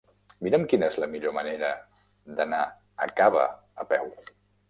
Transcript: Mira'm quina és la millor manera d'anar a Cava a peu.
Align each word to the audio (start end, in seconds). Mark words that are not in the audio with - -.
Mira'm 0.45 0.63
quina 0.69 0.87
és 0.93 0.95
la 1.01 1.09
millor 1.11 1.35
manera 1.35 1.67
d'anar 2.39 2.63
a 3.07 3.09
Cava 3.21 3.43
a 3.85 3.89
peu. 3.93 4.09